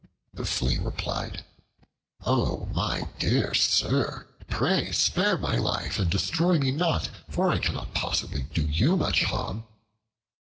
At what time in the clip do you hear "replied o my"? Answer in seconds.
0.79-3.07